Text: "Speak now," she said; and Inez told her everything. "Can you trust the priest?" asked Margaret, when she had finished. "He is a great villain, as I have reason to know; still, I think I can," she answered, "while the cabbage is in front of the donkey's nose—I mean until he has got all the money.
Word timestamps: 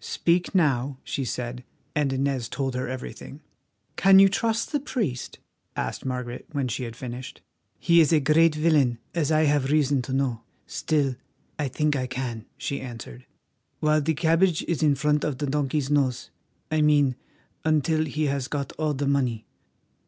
"Speak 0.00 0.54
now," 0.54 0.98
she 1.02 1.24
said; 1.24 1.64
and 1.92 2.12
Inez 2.12 2.48
told 2.48 2.76
her 2.76 2.86
everything. 2.86 3.40
"Can 3.96 4.20
you 4.20 4.28
trust 4.28 4.70
the 4.70 4.78
priest?" 4.78 5.40
asked 5.74 6.06
Margaret, 6.06 6.46
when 6.52 6.68
she 6.68 6.84
had 6.84 6.94
finished. 6.94 7.40
"He 7.80 8.00
is 8.00 8.12
a 8.12 8.20
great 8.20 8.54
villain, 8.54 8.98
as 9.12 9.32
I 9.32 9.42
have 9.46 9.72
reason 9.72 10.00
to 10.02 10.12
know; 10.12 10.42
still, 10.68 11.16
I 11.58 11.66
think 11.66 11.96
I 11.96 12.06
can," 12.06 12.46
she 12.56 12.80
answered, 12.80 13.26
"while 13.80 14.00
the 14.00 14.14
cabbage 14.14 14.62
is 14.68 14.84
in 14.84 14.94
front 14.94 15.24
of 15.24 15.38
the 15.38 15.48
donkey's 15.48 15.90
nose—I 15.90 16.80
mean 16.80 17.16
until 17.64 18.04
he 18.04 18.26
has 18.26 18.46
got 18.46 18.70
all 18.78 18.94
the 18.94 19.08
money. 19.08 19.46